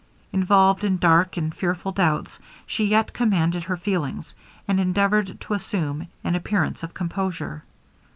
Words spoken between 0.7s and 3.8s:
in dark and fearful doubts, she yet commanded her